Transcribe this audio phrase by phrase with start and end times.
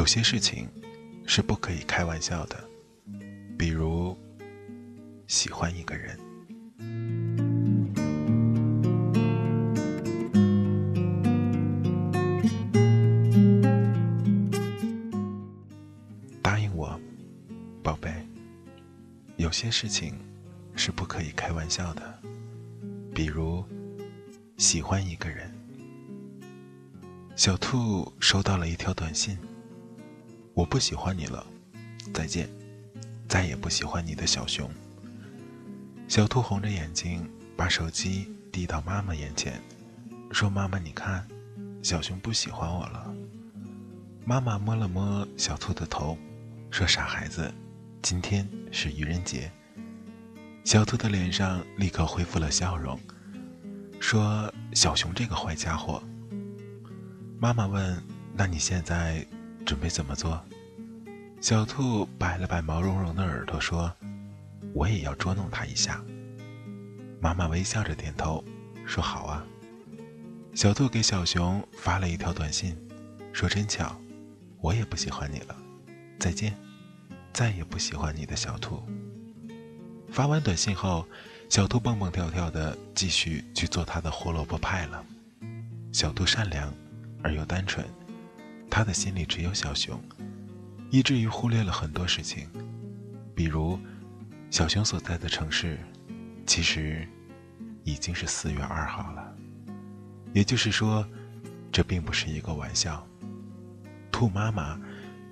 [0.00, 0.66] 有些事情
[1.26, 2.56] 是不可以开玩笑的，
[3.58, 4.16] 比如
[5.26, 6.18] 喜欢一个人。
[16.40, 16.98] 答应我，
[17.82, 18.10] 宝贝。
[19.36, 20.18] 有些事情
[20.74, 22.18] 是不可以开玩笑的，
[23.14, 23.62] 比如
[24.56, 25.52] 喜欢一个人。
[27.36, 29.36] 小兔收到了一条短信。
[30.54, 31.46] 我不喜欢你了，
[32.12, 32.48] 再见，
[33.28, 34.68] 再也不喜欢你的小熊。
[36.08, 39.62] 小兔红着眼睛把手机递到妈妈眼前，
[40.32, 41.26] 说：“妈妈，你看，
[41.82, 43.14] 小熊不喜欢我了。”
[44.26, 46.18] 妈妈摸了摸小兔的头，
[46.70, 47.52] 说：“傻孩子，
[48.02, 49.50] 今天是愚人节。”
[50.64, 52.98] 小兔的脸上立刻恢复了笑容，
[54.00, 56.02] 说：“小熊这个坏家伙。”
[57.40, 58.02] 妈妈问
[58.34, 59.24] ：“那你现在？”
[59.70, 60.44] 准备怎么做？
[61.40, 63.94] 小兔摆了摆毛茸茸的耳朵，说
[64.74, 66.02] ：“我也要捉弄它一下。”
[67.22, 68.42] 妈妈微笑着点头，
[68.84, 69.46] 说：“好啊。”
[70.56, 72.76] 小兔给小熊发了一条短信，
[73.32, 73.96] 说：“真巧，
[74.60, 75.54] 我也不喜欢你了，
[76.18, 76.52] 再见，
[77.32, 78.82] 再也不喜欢你的小兔。”
[80.10, 81.06] 发完短信后，
[81.48, 85.06] 小兔蹦蹦跳跳的继续去做它的胡萝卜派了。
[85.92, 86.74] 小兔善良
[87.22, 87.86] 而又单纯。
[88.70, 90.00] 他的心里只有小熊，
[90.90, 92.48] 以至于忽略了很多事情，
[93.34, 93.78] 比如
[94.50, 95.78] 小熊所在的城市，
[96.46, 97.06] 其实
[97.84, 99.34] 已经是四月二号了。
[100.32, 101.04] 也就是说，
[101.72, 103.04] 这并不是一个玩笑。
[104.12, 104.80] 兔妈妈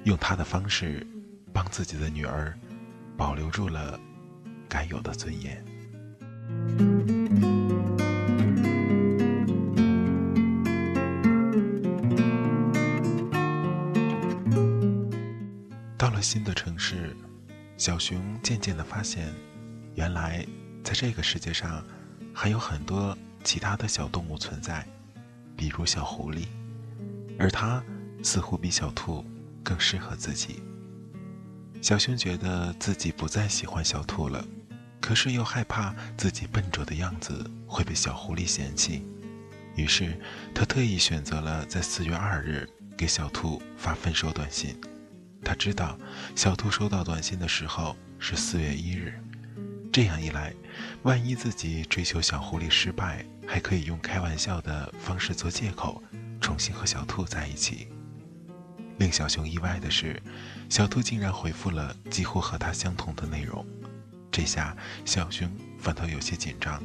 [0.04, 1.06] 用她的方式，
[1.52, 2.58] 帮自己的女儿
[3.16, 3.98] 保留住了
[4.68, 5.64] 该有的尊严。
[16.20, 17.16] 新的城市，
[17.76, 19.32] 小熊渐渐地发现，
[19.94, 20.46] 原来
[20.82, 21.84] 在这个世界上
[22.34, 24.86] 还有很多其他的小动物存在，
[25.56, 26.46] 比如小狐狸，
[27.38, 27.82] 而它
[28.22, 29.24] 似乎比小兔
[29.62, 30.62] 更适合自己。
[31.80, 34.44] 小熊觉得自己不再喜欢小兔了，
[35.00, 39.06] 可是又害怕自己笨拙的样子会被小狐狸嫌弃，
[39.76, 40.18] 于是
[40.54, 44.76] 他特意选择了在四月二日给小兔发分手短信。
[45.44, 45.98] 他知道，
[46.34, 49.14] 小兔收到短信的时候是四月一日，
[49.92, 50.52] 这样一来，
[51.02, 56.02] 万一自己追求小狐狸失败，还可以用开玩笑的方式做借口，
[56.40, 57.88] 重新和小兔在一起。
[58.98, 60.20] 令小熊意外的是，
[60.68, 63.64] 小兔竟然回复了几乎和他相同的内容，
[64.30, 66.82] 这下小熊反倒有些紧张，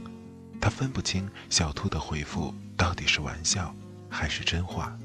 [0.61, 3.75] 他分不清小兔的回复到底是玩笑
[4.09, 4.95] 还是真话。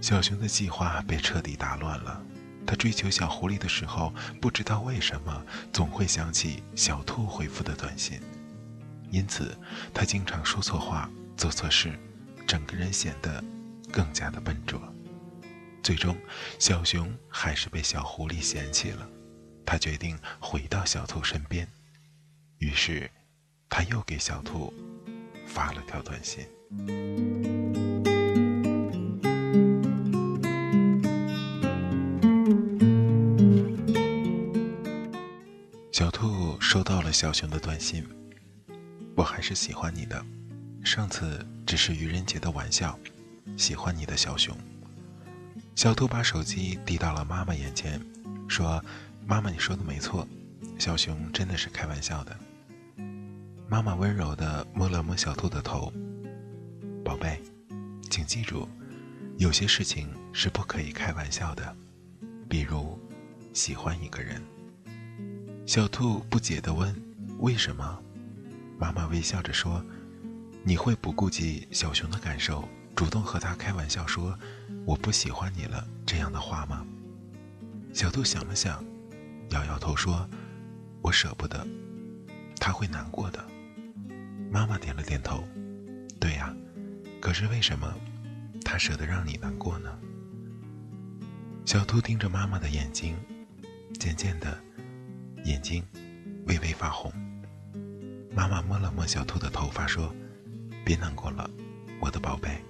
[0.00, 2.22] 小熊的计划被彻底打乱了。
[2.66, 8.20] 他追求小狐狸的时候，不知道为什么总会想起小兔回复的短信，
[9.10, 9.56] 因此
[9.92, 11.98] 他经常说错话、做错事，
[12.46, 13.42] 整个人显得
[13.92, 14.80] 更加的笨拙。
[15.82, 16.16] 最终，
[16.58, 19.06] 小熊还是被小狐狸嫌弃了。
[19.66, 21.68] 他决定回到小兔身边，
[22.58, 23.10] 于是
[23.68, 24.72] 他又给小兔
[25.46, 27.53] 发了条短信。
[36.74, 38.04] 收到了小熊的短信，
[39.14, 40.26] 我还是喜欢你的。
[40.82, 42.98] 上次只是愚人节的玩笑，
[43.56, 44.58] 喜欢你的小熊。
[45.76, 48.04] 小兔把手机递到了妈妈眼前，
[48.48, 48.84] 说
[49.24, 50.26] ：“妈妈，你说的没错，
[50.76, 52.36] 小熊真的是开玩笑的。”
[53.70, 55.92] 妈妈温柔地摸了摸小兔的头。
[57.04, 57.40] 宝贝，
[58.10, 58.68] 请记住，
[59.38, 61.76] 有些事情是不可以开玩笑的，
[62.48, 62.98] 比如
[63.52, 64.42] 喜欢一个人。
[65.66, 66.94] 小兔不解地问
[67.40, 67.98] ：“为什么？”
[68.78, 69.82] 妈妈微笑着说
[70.62, 74.38] ：“你会不顾及小熊的感受，主动和他开玩笑说
[74.84, 76.86] ‘我不喜欢你了’这样的话吗？”
[77.94, 78.84] 小兔想了想，
[79.50, 80.28] 摇摇头说
[81.00, 81.66] ：“我舍不得，
[82.60, 83.42] 他会难过的。”
[84.52, 85.42] 妈妈点了点头
[86.20, 86.54] ：“对呀，
[87.22, 87.90] 可是为什么
[88.62, 89.98] 他舍得让你难过呢？”
[91.64, 93.16] 小兔盯着妈妈的眼睛，
[93.98, 94.62] 渐渐的。
[95.44, 95.84] 眼睛
[96.46, 97.12] 微微发红，
[98.34, 100.10] 妈妈摸了摸小兔的头发，说
[100.84, 101.48] ：“别难过了，
[102.00, 102.62] 我的宝贝。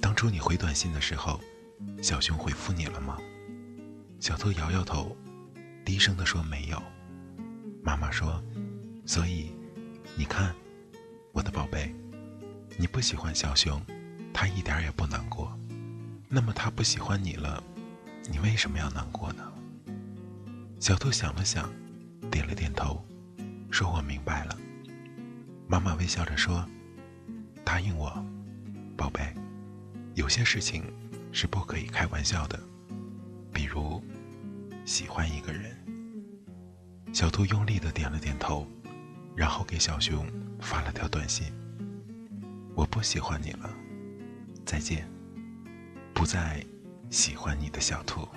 [0.00, 1.38] 当初你回短信的时候，
[2.02, 3.18] 小熊回复你了吗？”
[4.18, 5.14] 小兔摇摇头，
[5.84, 6.82] 低声的说：“没有。”
[7.84, 8.42] 妈妈说
[9.04, 9.52] ：“所以，
[10.16, 10.54] 你看，
[11.32, 11.94] 我的宝贝，
[12.78, 13.78] 你不喜欢小熊，
[14.32, 15.54] 他一点也不难过。
[16.30, 17.62] 那么他不喜欢你了，
[18.30, 19.52] 你为什么要难过呢？”
[20.80, 21.70] 小兔想了想。
[22.30, 23.04] 点了点头，
[23.70, 24.56] 说：“我明白了。”
[25.68, 26.64] 妈妈微笑着说
[27.64, 28.10] ：“答应我，
[28.96, 29.34] 宝贝，
[30.14, 30.84] 有些事情
[31.32, 32.58] 是不可以开玩笑的，
[33.52, 34.02] 比如
[34.84, 35.76] 喜欢一个人。”
[37.12, 38.66] 小兔用力的点了点头，
[39.34, 40.26] 然后给小熊
[40.60, 41.52] 发了条短信
[42.74, 43.68] ：“我不喜欢你了，
[44.64, 45.08] 再见，
[46.14, 46.64] 不再
[47.10, 48.28] 喜欢你的小兔。”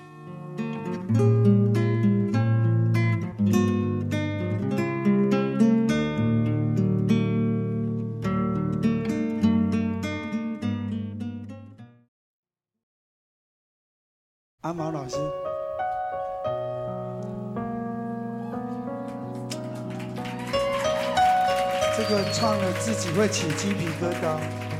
[14.73, 15.17] 毛老师，
[21.95, 24.72] 这个唱了自己会起鸡皮疙瘩。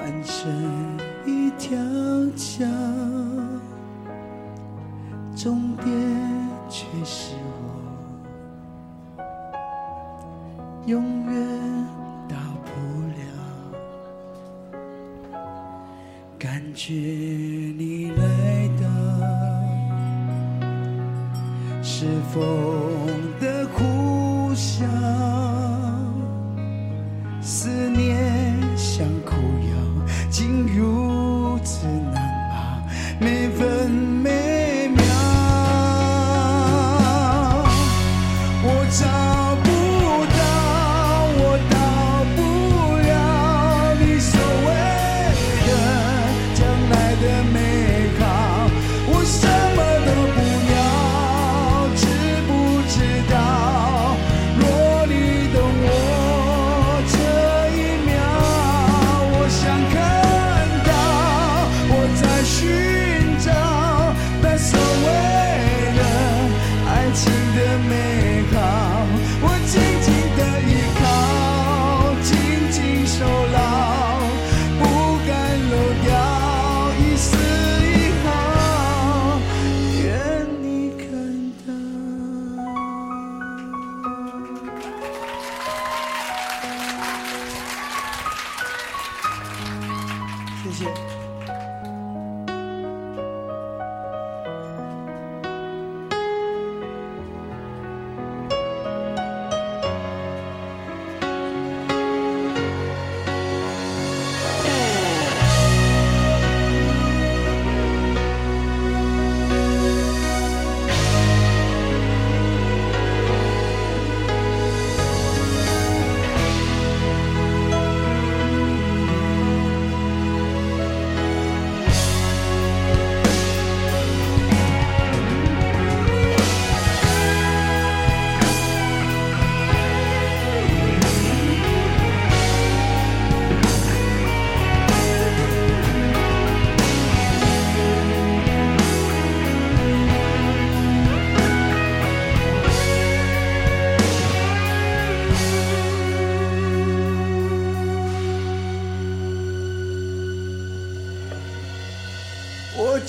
[0.00, 0.50] 换成
[1.26, 1.76] 一条
[2.34, 2.64] 桥
[5.36, 5.86] 终点
[6.70, 7.34] 却是
[9.18, 9.22] 我，
[10.86, 11.46] 永远
[12.26, 12.70] 到不
[13.10, 13.20] 了。
[16.38, 18.22] 感觉你来
[18.80, 18.88] 到，
[21.82, 22.40] 是风
[23.38, 23.59] 的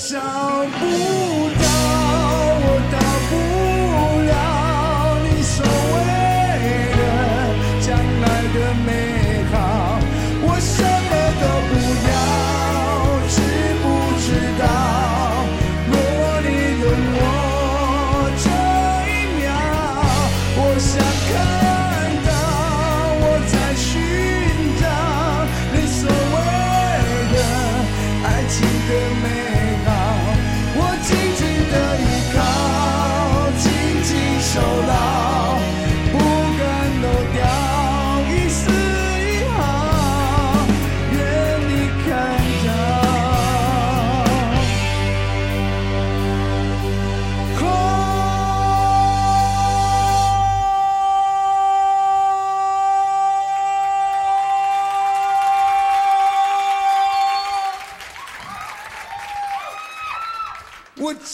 [0.02, 0.20] 想
[0.80, 1.21] 不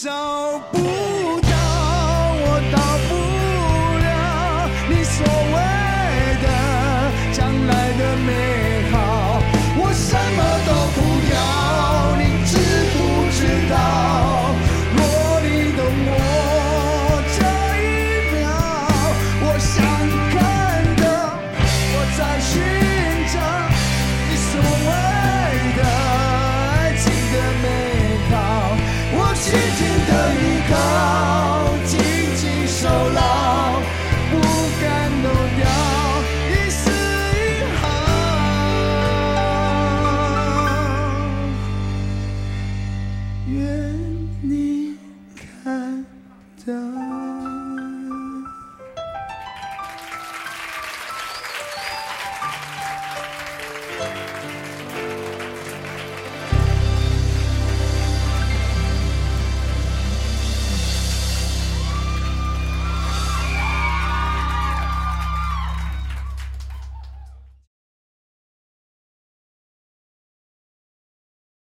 [0.08, 1.57] 找不到，